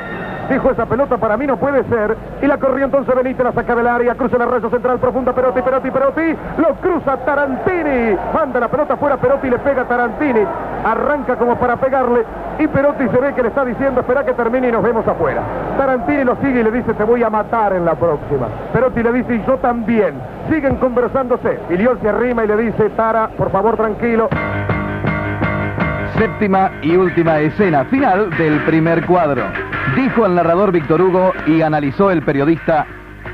Dijo 0.49 0.69
esa 0.69 0.85
pelota 0.85 1.17
para 1.17 1.37
mí 1.37 1.47
no 1.47 1.55
puede 1.55 1.85
ser. 1.85 2.17
Y 2.41 2.47
la 2.47 2.57
corrió 2.57 2.83
entonces 2.83 3.15
Benítez, 3.15 3.45
la 3.45 3.53
saca 3.53 3.73
del 3.73 3.87
área, 3.87 4.15
cruza 4.15 4.37
la 4.37 4.47
rezo 4.47 4.69
central 4.69 4.99
profunda, 4.99 5.31
Perotti, 5.31 5.61
Perotti, 5.61 5.89
Perotti. 5.89 6.35
Lo 6.57 6.75
cruza 6.81 7.15
Tarantini. 7.23 8.17
Manda 8.33 8.59
la 8.59 8.67
pelota 8.67 8.97
fuera, 8.97 9.15
Perotti 9.15 9.49
le 9.49 9.59
pega 9.59 9.83
a 9.83 9.87
Tarantini. 9.87 10.41
Arranca 10.83 11.37
como 11.37 11.55
para 11.55 11.77
pegarle. 11.77 12.25
Y 12.59 12.67
Perotti 12.67 13.07
se 13.07 13.17
ve 13.17 13.33
que 13.33 13.43
le 13.43 13.47
está 13.47 13.63
diciendo, 13.63 14.01
espera 14.01 14.25
que 14.25 14.33
termine 14.33 14.67
y 14.67 14.71
nos 14.73 14.83
vemos 14.83 15.07
afuera. 15.07 15.41
Tarantini 15.77 16.25
lo 16.25 16.35
sigue 16.37 16.59
y 16.59 16.63
le 16.63 16.71
dice, 16.71 16.93
te 16.93 17.03
voy 17.05 17.23
a 17.23 17.29
matar 17.29 17.71
en 17.71 17.85
la 17.85 17.95
próxima. 17.95 18.47
Perotti 18.73 19.01
le 19.01 19.13
dice, 19.13 19.35
y 19.35 19.45
yo 19.47 19.57
también. 19.59 20.15
Siguen 20.49 20.75
conversándose. 20.75 21.59
Filiol 21.69 21.97
se 22.01 22.09
arrima 22.09 22.43
y 22.43 22.47
le 22.47 22.57
dice, 22.57 22.89
Tara, 22.89 23.29
por 23.37 23.51
favor, 23.51 23.77
tranquilo. 23.77 24.27
Séptima 26.17 26.71
y 26.81 26.95
última 26.95 27.39
escena 27.39 27.85
final 27.85 28.29
del 28.37 28.59
primer 28.65 29.05
cuadro. 29.05 29.43
Dijo 29.95 30.25
el 30.25 30.35
narrador 30.35 30.71
Víctor 30.71 31.01
Hugo 31.01 31.31
y 31.47 31.61
analizó 31.61 32.11
el 32.11 32.21
periodista 32.21 32.85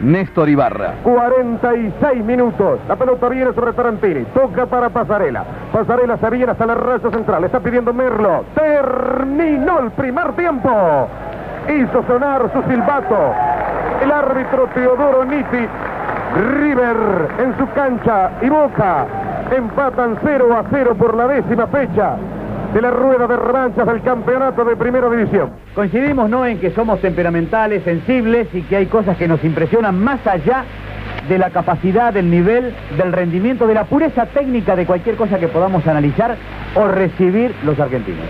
Néstor 0.01 0.47
Ibarra. 0.47 0.93
46 1.03 2.23
minutos. 2.23 2.79
La 2.87 2.95
pelota 2.95 3.29
viene 3.29 3.51
sobre 3.53 3.73
Tarantini. 3.73 4.25
Toca 4.33 4.67
para 4.67 4.89
Pasarela. 4.89 5.43
Pasarela 5.73 6.17
se 6.17 6.29
viene 6.29 6.51
hasta 6.51 6.65
la 6.67 6.75
raza 6.75 7.09
central. 7.09 7.43
Está 7.43 7.59
pidiendo 7.59 7.93
Merlo. 7.93 8.45
Terminó 8.55 9.79
el 9.79 9.91
primer 9.91 10.33
tiempo. 10.33 11.07
Hizo 11.67 12.03
sonar 12.07 12.49
su 12.53 12.61
silbato. 12.71 13.33
El 14.03 14.11
árbitro 14.11 14.69
Teodoro 14.73 15.25
Nitti. 15.25 15.67
River 16.61 16.97
en 17.39 17.57
su 17.57 17.67
cancha 17.73 18.31
y 18.41 18.49
Boca 18.49 19.05
empatan 19.55 20.17
0 20.23 20.57
a 20.57 20.63
0 20.69 20.95
por 20.99 21.15
la 21.15 21.27
décima 21.27 21.67
fecha 21.67 22.17
de 22.73 22.81
la 22.81 22.91
rueda 22.91 23.27
de 23.27 23.37
revanchas 23.37 23.85
del 23.85 24.01
campeonato 24.01 24.65
de 24.65 24.75
primera 24.75 25.09
división. 25.09 25.51
Coincidimos, 25.73 26.29
¿no?, 26.29 26.45
en 26.45 26.59
que 26.59 26.71
somos 26.71 26.99
temperamentales, 26.99 27.83
sensibles 27.83 28.47
y 28.53 28.61
que 28.63 28.75
hay 28.75 28.85
cosas 28.87 29.17
que 29.17 29.27
nos 29.27 29.43
impresionan 29.43 29.97
más 29.99 30.25
allá 30.27 30.65
de 31.27 31.37
la 31.37 31.49
capacidad, 31.49 32.13
del 32.13 32.29
nivel, 32.29 32.73
del 32.97 33.11
rendimiento, 33.11 33.67
de 33.67 33.73
la 33.73 33.85
pureza 33.85 34.25
técnica 34.27 34.75
de 34.75 34.85
cualquier 34.85 35.15
cosa 35.15 35.39
que 35.39 35.47
podamos 35.47 35.85
analizar 35.87 36.35
o 36.75 36.87
recibir 36.87 37.53
los 37.63 37.79
argentinos. 37.79 38.25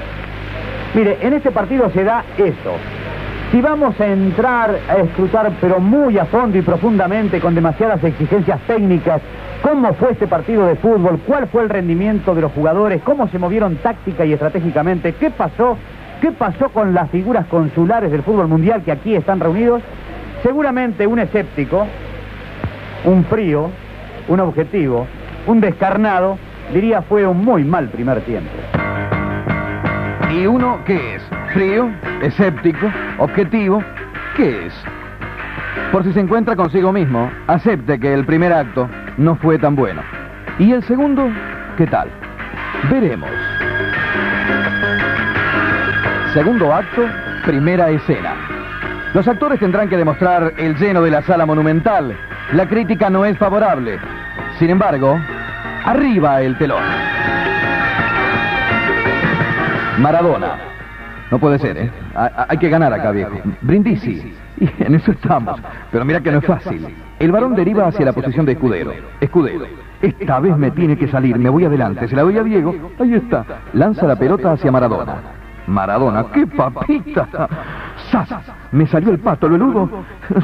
Mire, 0.93 1.17
en 1.21 1.33
este 1.33 1.51
partido 1.51 1.89
se 1.91 2.03
da 2.03 2.23
eso. 2.37 2.75
Si 3.51 3.61
vamos 3.61 3.99
a 3.99 4.07
entrar 4.07 4.77
a 4.89 4.97
escrutar, 4.97 5.51
pero 5.61 5.79
muy 5.79 6.17
a 6.17 6.25
fondo 6.25 6.57
y 6.57 6.61
profundamente, 6.61 7.39
con 7.39 7.55
demasiadas 7.55 8.03
exigencias 8.03 8.59
técnicas, 8.67 9.21
cómo 9.67 9.93
fue 9.95 10.13
este 10.13 10.27
partido 10.27 10.65
de 10.65 10.75
fútbol, 10.75 11.19
cuál 11.27 11.47
fue 11.47 11.61
el 11.63 11.69
rendimiento 11.69 12.33
de 12.33 12.39
los 12.39 12.53
jugadores, 12.53 13.01
cómo 13.03 13.27
se 13.27 13.37
movieron 13.37 13.75
táctica 13.77 14.23
y 14.23 14.31
estratégicamente, 14.31 15.13
qué 15.15 15.29
pasó, 15.29 15.77
qué 16.21 16.31
pasó 16.31 16.69
con 16.69 16.93
las 16.93 17.09
figuras 17.09 17.45
consulares 17.47 18.09
del 18.09 18.23
fútbol 18.23 18.47
mundial 18.47 18.81
que 18.83 18.93
aquí 18.93 19.13
están 19.13 19.41
reunidos, 19.41 19.81
seguramente 20.41 21.05
un 21.05 21.19
escéptico, 21.19 21.85
un 23.03 23.25
frío, 23.25 23.69
un 24.29 24.39
objetivo, 24.39 25.05
un 25.47 25.59
descarnado, 25.59 26.37
diría 26.73 27.01
fue 27.01 27.27
un 27.27 27.43
muy 27.43 27.65
mal 27.65 27.89
primer 27.89 28.21
tiempo. 28.21 28.49
¿Y 30.31 30.45
uno 30.45 30.79
qué 30.85 31.15
es? 31.15 31.23
¿Frío? 31.53 31.89
¿Escéptico? 32.21 32.87
¿Objetivo? 33.17 33.83
¿Qué 34.37 34.67
es? 34.67 34.73
Por 35.91 36.05
si 36.05 36.13
se 36.13 36.21
encuentra 36.21 36.55
consigo 36.55 36.93
mismo, 36.93 37.29
acepte 37.47 37.99
que 37.99 38.13
el 38.13 38.25
primer 38.25 38.53
acto 38.53 38.87
no 39.17 39.35
fue 39.35 39.57
tan 39.57 39.75
bueno. 39.75 40.01
¿Y 40.59 40.71
el 40.71 40.83
segundo? 40.83 41.29
¿Qué 41.77 41.85
tal? 41.87 42.09
Veremos. 42.89 43.29
Segundo 46.33 46.73
acto, 46.73 47.03
primera 47.45 47.89
escena. 47.89 48.35
Los 49.13 49.27
actores 49.27 49.59
tendrán 49.59 49.89
que 49.89 49.97
demostrar 49.97 50.53
el 50.57 50.75
lleno 50.75 51.01
de 51.01 51.11
la 51.11 51.21
sala 51.23 51.45
monumental. 51.45 52.15
La 52.53 52.67
crítica 52.67 53.09
no 53.09 53.25
es 53.25 53.37
favorable. 53.37 53.99
Sin 54.59 54.69
embargo, 54.69 55.19
arriba 55.85 56.41
el 56.41 56.57
telón. 56.57 56.83
Maradona. 59.99 60.76
No 61.31 61.39
puede 61.39 61.59
ser, 61.59 61.77
¿eh? 61.77 61.91
Ha- 62.15 62.45
Hay 62.49 62.57
que 62.57 62.69
ganar 62.69 62.93
acá, 62.93 63.11
viejo. 63.11 63.35
Brindisi. 63.61 64.33
Y 64.59 64.69
en 64.83 64.95
eso 64.95 65.11
estamos. 65.11 65.59
Pero 65.91 66.05
mira 66.05 66.21
que 66.21 66.31
no 66.31 66.39
es 66.39 66.45
fácil. 66.45 66.87
El 67.19 67.31
varón 67.31 67.53
deriva 67.55 67.87
hacia 67.87 68.05
la 68.05 68.13
posición 68.13 68.45
de 68.45 68.53
escudero. 68.53 68.91
Escudero. 69.19 69.65
Esta 70.01 70.39
vez 70.39 70.55
me 70.57 70.71
tiene 70.71 70.97
que 70.97 71.07
salir. 71.07 71.37
Me 71.37 71.49
voy 71.49 71.65
adelante. 71.65 72.07
Se 72.07 72.15
la 72.15 72.23
doy 72.23 72.37
a 72.37 72.43
Diego. 72.43 72.73
Ahí 72.99 73.13
está. 73.15 73.45
Lanza 73.73 74.07
la 74.07 74.15
pelota 74.15 74.53
hacia 74.53 74.71
Maradona. 74.71 75.15
Maradona. 75.67 76.23
¡Qué 76.31 76.47
papita! 76.47 77.27
¡Sas! 78.09 78.29
Me 78.71 78.87
salió 78.87 79.11
el 79.11 79.19
pato, 79.19 79.49
lo 79.49 79.55
eludo. 79.57 79.89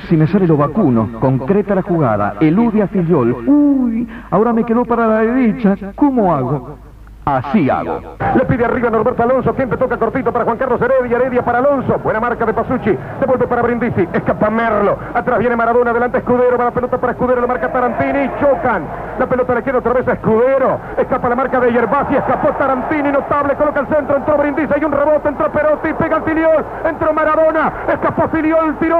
Si 0.09 0.17
me 0.17 0.27
sale 0.27 0.45
lo 0.47 0.57
vacuno. 0.57 1.09
Concreta 1.19 1.75
la 1.75 1.81
jugada. 1.81 2.35
Elude 2.41 2.81
a 2.81 2.87
Fillol. 2.87 3.31
Uy, 3.47 4.07
ahora 4.31 4.51
me 4.51 4.65
quedó 4.65 4.83
para 4.83 5.07
la 5.07 5.19
derecha. 5.21 5.75
¿Cómo 5.95 6.33
hago? 6.35 6.77
Así 7.25 7.69
hago. 7.69 8.01
Le 8.35 8.45
pide 8.45 8.65
arriba 8.65 8.89
Norberto 8.89 9.23
Alonso, 9.23 9.53
siempre 9.53 9.77
toca 9.77 9.97
cortito 9.97 10.33
para 10.33 10.43
Juan 10.43 10.57
Carlos 10.57 10.81
Heredia, 10.81 11.17
Heredia 11.17 11.41
para 11.41 11.59
Alonso, 11.59 11.97
buena 11.99 12.19
marca 12.19 12.45
de 12.45 12.53
Pasucci, 12.53 12.97
devuelve 13.19 13.47
para 13.47 13.61
Brindisi, 13.61 14.07
escapa 14.11 14.49
Merlo, 14.49 14.97
atrás 15.13 15.39
viene 15.39 15.55
Maradona, 15.55 15.91
adelante 15.91 16.17
Escudero, 16.17 16.57
va 16.57 16.65
la 16.65 16.71
pelota 16.71 16.97
para 16.97 17.13
Escudero, 17.13 17.39
la 17.39 17.47
marca 17.47 17.71
Tarantini, 17.71 18.29
chocan, 18.41 18.83
la 19.17 19.25
pelota 19.25 19.55
le 19.55 19.63
queda 19.63 19.77
otra 19.77 19.93
vez 19.93 20.07
a 20.07 20.13
Escudero, 20.13 20.79
escapa 20.97 21.29
la 21.29 21.35
marca 21.35 21.59
de 21.61 21.71
Yerbasi, 21.71 22.15
escapó 22.15 22.49
Tarantini, 22.53 23.11
notable, 23.11 23.55
coloca 23.55 23.79
el 23.79 23.87
centro, 23.87 24.17
entró 24.17 24.37
Brindisi, 24.37 24.73
hay 24.75 24.83
un 24.83 24.91
rebote, 24.91 25.29
entró 25.29 25.49
Perotti, 25.49 25.93
pega 25.93 26.17
el 26.17 26.23
Filiol, 26.23 26.65
entró 26.83 27.13
Maradona, 27.13 27.71
escapó 27.87 28.27
Filiol, 28.29 28.75
tiró. 28.79 28.97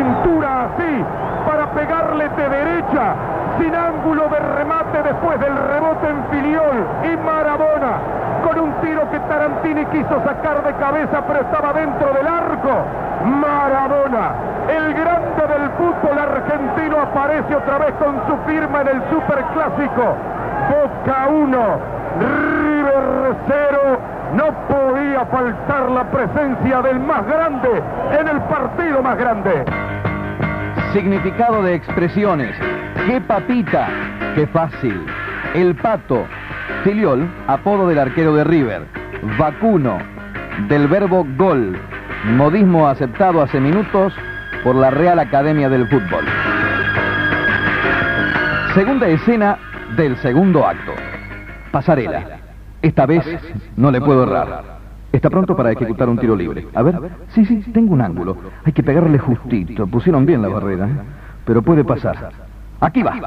Cintura 0.00 0.64
así 0.64 1.04
para 1.46 1.66
pegarle 1.72 2.28
de 2.28 2.48
derecha 2.48 3.14
sin 3.58 3.74
ángulo 3.74 4.28
de 4.28 4.38
remate 4.56 5.02
después 5.02 5.38
del 5.40 5.56
rebote 5.56 6.08
en 6.08 6.24
Filiol 6.30 6.86
y 7.04 7.16
Maradona 7.18 8.20
con 8.42 8.58
un 8.58 8.72
tiro 8.80 9.10
que 9.10 9.20
Tarantini 9.20 9.84
quiso 9.86 10.22
sacar 10.24 10.62
de 10.64 10.72
cabeza 10.74 11.22
pero 11.26 11.40
estaba 11.40 11.72
dentro 11.74 12.12
del 12.14 12.26
arco. 12.26 12.70
Maradona, 13.24 14.32
el 14.68 14.94
grande 14.94 15.46
del 15.46 15.70
fútbol 15.76 16.18
argentino 16.18 16.96
aparece 17.02 17.54
otra 17.54 17.78
vez 17.78 17.92
con 17.98 18.16
su 18.26 18.36
firma 18.46 18.80
en 18.80 18.88
el 18.88 19.02
superclásico. 19.10 20.16
Boca 20.70 21.28
1, 21.28 21.58
River 22.20 23.36
0. 23.46 23.98
No 24.34 24.44
podía 24.68 25.26
faltar 25.26 25.90
la 25.90 26.04
presencia 26.04 26.82
del 26.82 27.00
más 27.00 27.26
grande 27.26 27.82
en 28.18 28.28
el 28.28 28.40
partido 28.42 29.02
más 29.02 29.16
grande. 29.18 29.64
Significado 30.92 31.62
de 31.62 31.76
expresiones. 31.76 32.56
¡Qué 33.06 33.20
papita! 33.20 33.88
¡Qué 34.34 34.46
fácil! 34.48 35.06
El 35.54 35.76
pato. 35.76 36.26
Filiol, 36.82 37.28
apodo 37.46 37.88
del 37.88 38.00
arquero 38.00 38.34
de 38.34 38.42
River. 38.42 38.86
Vacuno, 39.38 39.98
del 40.68 40.88
verbo 40.88 41.24
gol. 41.36 41.78
Modismo 42.32 42.88
aceptado 42.88 43.40
hace 43.40 43.60
minutos 43.60 44.12
por 44.64 44.74
la 44.74 44.90
Real 44.90 45.20
Academia 45.20 45.68
del 45.68 45.86
Fútbol. 45.86 46.24
Segunda 48.74 49.06
escena 49.06 49.58
del 49.96 50.16
segundo 50.16 50.66
acto. 50.66 50.92
Pasarela. 51.70 52.38
Esta 52.82 53.06
vez 53.06 53.24
no 53.76 53.92
le 53.92 54.00
puedo 54.00 54.24
errar. 54.24 54.79
Está 55.12 55.28
pronto 55.28 55.56
para 55.56 55.72
ejecutar 55.72 56.08
un 56.08 56.18
tiro 56.18 56.36
libre. 56.36 56.68
A 56.74 56.82
ver, 56.82 56.98
sí, 57.28 57.44
sí, 57.44 57.62
tengo 57.72 57.94
un 57.94 58.00
ángulo. 58.00 58.36
Hay 58.64 58.72
que 58.72 58.82
pegarle 58.82 59.18
justito. 59.18 59.86
Pusieron 59.86 60.24
bien 60.24 60.42
la 60.42 60.48
barrera, 60.48 60.86
¿eh? 60.86 60.98
pero 61.44 61.62
puede 61.62 61.84
pasar. 61.84 62.30
Aquí 62.80 63.02
va. 63.02 63.18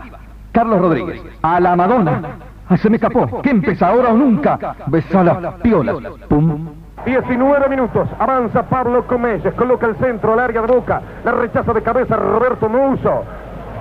Carlos 0.51 0.79
Rodríguez. 0.79 1.21
A 1.41 1.59
la 1.59 1.75
Madonna. 1.75 2.21
Ah, 2.69 2.77
se 2.77 2.89
me 2.89 2.95
escapó. 2.95 3.41
Kempes 3.41 3.81
ahora 3.81 4.09
o 4.09 4.17
nunca. 4.17 4.75
Besa 4.87 5.23
las 5.23 5.55
piolas. 5.55 5.97
Pum. 6.29 6.69
19 7.05 7.67
minutos, 7.67 8.07
avanza 8.17 8.63
Pablo 8.63 9.05
Comelles, 9.05 9.53
coloca 9.55 9.87
el 9.87 9.95
centro 9.97 10.33
al 10.33 10.39
área 10.39 10.61
de 10.61 10.67
boca, 10.67 11.01
la 11.25 11.31
rechaza 11.31 11.73
de 11.73 11.81
cabeza 11.81 12.15
Roberto 12.15 12.69
Muso. 12.69 13.23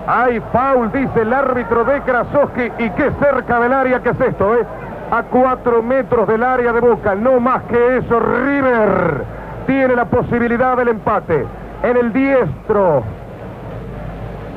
Hay 0.08 0.40
foul, 0.52 0.90
dice 0.90 1.22
el 1.22 1.32
árbitro 1.32 1.84
de 1.84 2.00
Krasowski, 2.00 2.64
y 2.78 2.90
qué 2.90 3.12
cerca 3.20 3.60
del 3.60 3.72
área 3.72 4.02
que 4.02 4.08
es 4.08 4.20
esto, 4.20 4.56
¿eh? 4.56 4.66
A 5.12 5.24
cuatro 5.24 5.82
metros 5.82 6.26
del 6.26 6.42
área 6.42 6.72
de 6.72 6.80
boca, 6.80 7.14
no 7.14 7.38
más 7.38 7.64
que 7.64 7.98
eso, 7.98 8.18
River 8.18 9.22
tiene 9.66 9.94
la 9.94 10.06
posibilidad 10.06 10.74
del 10.74 10.88
empate. 10.88 11.44
En 11.82 11.98
el 11.98 12.14
diestro, 12.14 13.02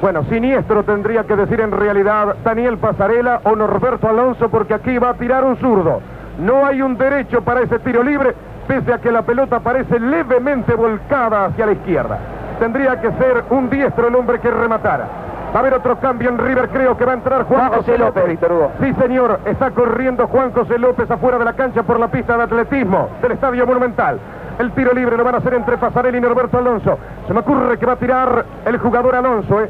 bueno, 0.02 0.24
siniestro 0.30 0.84
tendría 0.84 1.26
que 1.26 1.36
decir 1.36 1.60
en 1.60 1.72
realidad 1.72 2.38
Daniel 2.46 2.78
Pasarela 2.78 3.42
o 3.44 3.54
Norberto 3.54 4.08
Alonso, 4.08 4.48
porque 4.48 4.76
aquí 4.76 4.98
va 4.98 5.10
a 5.10 5.14
tirar 5.16 5.44
un 5.44 5.58
zurdo. 5.58 6.00
No 6.40 6.66
hay 6.66 6.82
un 6.82 6.98
derecho 6.98 7.42
para 7.42 7.60
ese 7.60 7.78
tiro 7.80 8.02
libre, 8.02 8.34
pese 8.66 8.94
a 8.94 9.00
que 9.00 9.12
la 9.12 9.24
pelota 9.24 9.60
parece 9.60 10.00
levemente 10.00 10.74
volcada 10.74 11.48
hacia 11.48 11.66
la 11.66 11.74
izquierda. 11.74 12.18
Tendría 12.60 13.02
que 13.02 13.12
ser 13.12 13.44
un 13.50 13.70
diestro 13.70 14.08
el 14.08 14.16
hombre 14.16 14.40
que 14.40 14.52
rematara. 14.52 15.25
Va 15.54 15.60
a 15.60 15.60
haber 15.60 15.74
otro 15.74 15.98
cambio 16.00 16.30
en 16.30 16.38
River, 16.38 16.70
creo 16.70 16.98
que 16.98 17.06
va 17.06 17.12
a 17.12 17.16
entrar 17.16 17.44
Juan 17.44 17.72
José 17.72 17.98
López. 17.98 18.28
Víctor 18.28 18.52
Hugo. 18.52 18.72
Sí, 18.82 18.94
señor, 18.94 19.40
está 19.46 19.72
corriendo 19.72 20.28
Juan 20.28 20.52
José 20.52 20.78
López 20.78 21.10
afuera 21.10 21.38
de 21.38 21.46
la 21.46 21.54
cancha 21.54 21.84
por 21.84 22.00
la 22.00 22.10
pista 22.10 22.36
de 22.36 22.44
atletismo 22.44 23.10
del 23.22 23.32
Estadio 23.34 23.66
Monumental. 23.66 24.20
El 24.60 24.72
tiro 24.72 24.94
libre 24.94 25.18
lo 25.18 25.24
van 25.24 25.36
a 25.36 25.38
hacer 25.40 25.54
entre 25.54 25.78
Pasarela 25.78 26.18
y 26.18 26.22
Norberto 26.22 26.58
Alonso. 26.58 26.98
Se 27.28 27.34
me 27.34 27.40
ocurre 27.40 27.78
que 27.78 27.86
va 27.86 27.94
a 27.94 27.98
tirar 27.98 28.46
el 28.66 28.78
jugador 28.78 29.16
Alonso, 29.16 29.62
¿eh? 29.62 29.70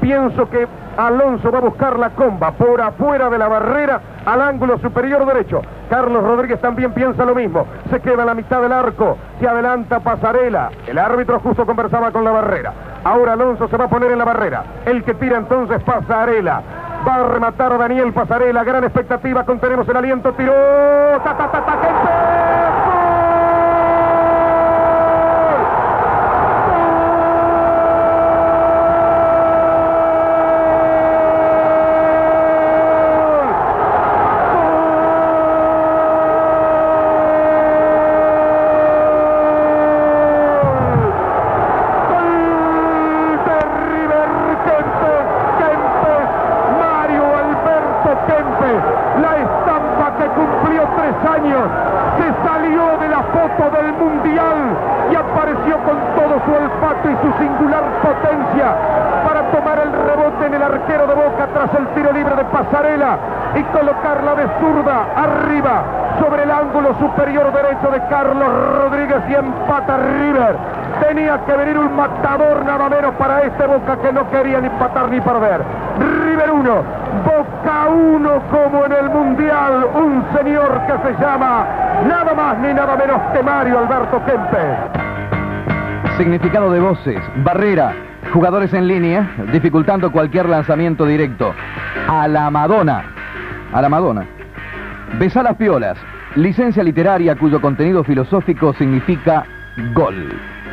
Pienso 0.00 0.50
que 0.50 0.66
Alonso 0.98 1.50
va 1.50 1.58
a 1.58 1.62
buscar 1.62 1.98
la 1.98 2.10
comba 2.10 2.52
por 2.52 2.80
afuera 2.80 3.30
de 3.30 3.38
la 3.38 3.48
barrera 3.48 4.00
al 4.26 4.42
ángulo 4.42 4.78
superior 4.78 5.24
derecho. 5.24 5.62
Carlos 5.88 6.22
Rodríguez 6.22 6.60
también 6.60 6.92
piensa 6.92 7.24
lo 7.24 7.34
mismo. 7.34 7.66
Se 7.90 8.00
queda 8.00 8.22
a 8.22 8.26
la 8.26 8.34
mitad 8.34 8.60
del 8.60 8.72
arco. 8.72 9.16
Se 9.40 9.48
adelanta 9.48 10.00
Pasarela. 10.00 10.70
El 10.86 10.98
árbitro 10.98 11.40
justo 11.40 11.64
conversaba 11.64 12.10
con 12.10 12.24
la 12.24 12.32
barrera. 12.32 12.72
Ahora 13.04 13.34
Alonso 13.34 13.68
se 13.68 13.76
va 13.76 13.84
a 13.84 13.88
poner 13.88 14.10
en 14.10 14.18
la 14.18 14.24
barrera. 14.24 14.64
El 14.86 15.04
que 15.04 15.14
tira 15.14 15.36
entonces 15.36 15.82
Pasarela. 15.82 16.62
Va 17.06 17.16
a 17.16 17.24
rematar 17.24 17.78
Daniel 17.78 18.12
Pasarela. 18.12 18.64
Gran 18.64 18.84
expectativa. 18.84 19.44
Contenemos 19.44 19.86
el 19.88 19.96
aliento. 19.96 20.32
Tiró. 20.32 20.52
¡Ta, 21.22 21.36
ta, 21.36 21.50
ta, 21.50 21.64
ta! 21.64 21.74
¡Kempes! 21.82 22.24
Gol 42.08 43.38
de 43.46 43.58
River 43.88 44.28
Kempes, 44.64 45.24
Kempes, 45.58 46.28
Mario 46.80 47.24
Alberto 47.42 48.10
Kempes, 48.26 48.82
la 49.20 49.32
estampa 49.38 50.06
que 50.18 50.26
cumplió 50.38 50.82
tres 50.96 51.16
años, 51.30 51.64
se 52.18 52.48
salió 52.48 52.84
foto 53.56 53.76
del 53.76 53.92
Mundial 53.94 54.58
y 55.10 55.16
apareció 55.16 55.78
con 55.84 55.96
todo 56.16 56.40
su 56.44 56.52
olfato 56.52 57.10
y 57.10 57.16
su 57.22 57.38
singular 57.38 57.84
potencia 58.02 58.74
para 59.26 59.42
tomar 59.50 59.78
el 59.78 59.92
rebote 59.92 60.46
en 60.46 60.54
el 60.54 60.62
arquero 60.62 61.06
de 61.06 61.14
Boca 61.14 61.48
tras 61.52 61.74
el 61.74 61.86
tiro 61.88 62.12
libre 62.12 62.34
de 62.36 62.44
Pasarela 62.44 63.18
y 63.54 63.62
colocarla 63.64 64.34
de 64.34 64.46
zurda 64.60 65.06
arriba 65.16 65.82
sobre 66.20 66.42
el 66.44 66.50
ángulo 66.50 66.94
superior 66.98 67.52
derecho 67.52 67.90
de 67.90 68.00
Carlos 68.08 68.48
Rodríguez 68.82 69.22
y 69.28 69.34
empata 69.34 69.96
River. 69.96 70.56
Tenía 71.06 71.38
que 71.44 71.52
venir 71.56 71.78
un 71.78 71.96
matador 71.96 72.64
nada 72.64 72.88
menos 72.88 73.14
para 73.16 73.42
este 73.42 73.66
Boca 73.66 73.96
que 73.96 74.12
no 74.12 74.28
quería 74.30 74.60
ni 74.60 74.66
empatar 74.68 75.08
ni 75.08 75.20
perder. 75.20 75.60
River 75.98 76.50
1, 76.50 76.72
Boca 77.24 77.88
1 77.88 78.30
como 78.50 78.84
en 78.84 78.92
el 78.92 79.10
Mundial. 79.10 79.86
Un 79.94 80.24
señor 80.36 80.80
que 80.86 81.08
se 81.08 81.22
llama 81.22 81.83
nada 82.06 82.34
más 82.34 82.58
ni 82.58 82.74
nada 82.74 82.96
menos 82.96 83.20
que 83.32 83.42
Mario 83.42 83.78
Alberto 83.78 84.22
Kempes. 84.24 84.78
Significado 86.16 86.70
de 86.70 86.80
voces. 86.80 87.20
Barrera. 87.44 87.92
Jugadores 88.32 88.72
en 88.72 88.88
línea, 88.88 89.30
dificultando 89.52 90.10
cualquier 90.10 90.48
lanzamiento 90.48 91.06
directo. 91.06 91.54
A 92.08 92.26
la 92.26 92.50
Madonna. 92.50 93.04
A 93.72 93.82
la 93.82 93.88
Madonna. 93.88 94.24
Besa 95.18 95.42
las 95.42 95.56
piolas. 95.56 95.98
Licencia 96.36 96.82
literaria 96.82 97.36
cuyo 97.36 97.60
contenido 97.60 98.02
filosófico 98.02 98.72
significa 98.74 99.44
gol. 99.92 100.32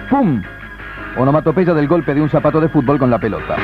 ¡Pum! 0.09 0.41
Onomatopeya 1.17 1.73
del 1.73 1.87
golpe 1.87 2.13
de 2.13 2.21
un 2.21 2.29
zapato 2.29 2.59
de 2.59 2.69
fútbol 2.69 2.97
con 2.97 3.11
la 3.11 3.19
pelota. 3.19 3.55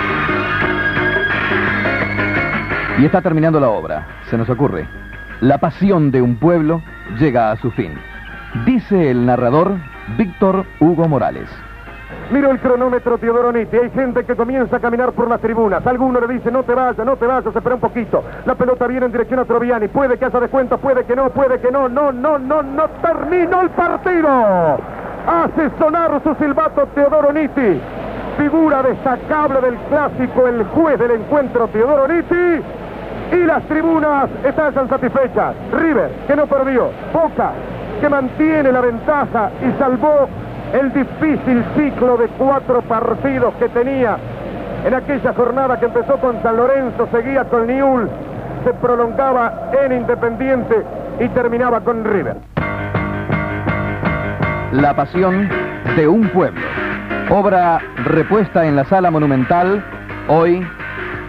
Y 3.00 3.06
está 3.06 3.22
terminando 3.22 3.60
la 3.60 3.70
obra. 3.70 4.06
Se 4.30 4.38
nos 4.38 4.50
ocurre. 4.50 4.86
La 5.42 5.60
pasión 5.60 6.10
de 6.10 6.20
un 6.20 6.38
pueblo 6.38 6.82
llega 7.20 7.52
a 7.52 7.58
su 7.58 7.70
fin. 7.70 7.94
Dice 8.66 9.12
el 9.12 9.24
narrador 9.24 9.76
Víctor 10.18 10.66
Hugo 10.80 11.08
Morales. 11.08 11.48
Miro 12.32 12.50
el 12.50 12.60
cronómetro 12.60 13.20
Teodoro 13.20 13.52
Nitti. 13.52 13.78
Hay 13.78 13.92
gente 13.92 14.24
que 14.26 14.36
comienza 14.36 14.78
a 14.78 14.80
caminar 14.80 15.12
por 15.12 15.30
las 15.30 15.40
tribunas. 15.40 15.86
Alguno 15.86 16.20
le 16.22 16.34
dice, 16.34 16.50
no 16.50 16.64
te 16.64 16.74
vayas, 16.74 17.06
no 17.06 17.18
te 17.18 17.28
vayas, 17.28 17.56
espera 17.56 17.76
un 17.76 17.82
poquito. 17.82 18.24
La 18.48 18.56
pelota 18.56 18.88
viene 18.88 19.06
en 19.06 19.12
dirección 19.12 19.40
a 19.40 19.46
Troviani. 19.46 19.88
Puede 19.90 20.18
que 20.18 20.26
haya 20.26 20.40
descuento, 20.40 20.80
puede 20.80 21.06
que 21.06 21.16
no, 21.16 21.30
puede 21.30 21.60
que 21.60 21.72
no. 21.72 21.88
No, 21.88 22.12
no, 22.12 22.40
no, 22.40 22.64
no 22.64 22.90
terminó 23.04 23.62
el 23.62 23.70
partido. 23.70 24.80
Hace 25.28 25.70
sonar 25.78 26.20
su 26.24 26.34
silbato 26.36 26.88
Teodoro 26.96 27.32
Nitti. 27.32 27.80
Figura 28.40 28.82
destacable 28.82 29.62
del 29.62 29.76
clásico, 29.90 30.48
el 30.48 30.64
juez 30.64 30.98
del 30.98 31.12
encuentro 31.12 31.68
Teodoro 31.68 32.08
Nitti. 32.08 32.64
Y 33.32 33.46
las 33.46 33.64
tribunas 33.64 34.30
están 34.44 34.90
satisfechas. 34.90 35.56
River, 35.72 36.10
que 36.28 36.36
no 36.36 36.48
perdió. 36.48 36.90
Boca, 37.14 37.52
que 38.00 38.10
mantiene 38.10 38.72
la 38.72 38.82
ventaja 38.82 39.52
y 39.62 39.78
salvó 39.80 40.28
el 40.74 40.94
difícil 40.94 41.64
ciclo 41.76 42.18
de 42.18 42.28
cuatro 42.38 42.82
partidos 42.82 43.54
que 43.56 43.70
tenía 43.70 44.18
en 44.86 44.94
aquella 44.94 45.34
jornada 45.34 45.80
que 45.80 45.86
empezó 45.86 46.18
con 46.18 46.42
San 46.42 46.58
Lorenzo, 46.58 47.08
seguía 47.12 47.44
con 47.46 47.68
Niul, 47.68 48.10
se 48.64 48.74
prolongaba 48.74 49.72
en 49.84 49.92
Independiente 49.92 50.84
y 51.20 51.28
terminaba 51.30 51.82
con 51.82 52.06
River. 52.06 52.38
La 54.72 54.94
pasión 54.96 55.50
de 55.96 56.08
un 56.08 56.30
pueblo. 56.30 56.62
Obra 57.30 57.80
repuesta 58.06 58.66
en 58.66 58.76
la 58.76 58.86
Sala 58.86 59.12
Monumental 59.12 59.84
hoy, 60.28 60.66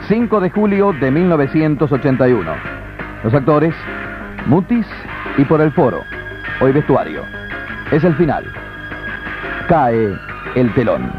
5 0.08 0.40
de 0.40 0.48
julio 0.48 0.94
de 0.94 1.10
1981. 1.10 2.50
Los 3.22 3.34
actores, 3.34 3.74
Mutis 4.46 4.86
y 5.36 5.44
por 5.44 5.60
el 5.60 5.70
foro. 5.72 6.02
Hoy 6.62 6.72
vestuario. 6.72 7.24
Es 7.92 8.02
el 8.04 8.14
final. 8.14 8.50
Cae 9.68 10.16
el 10.54 10.72
telón. 10.72 11.12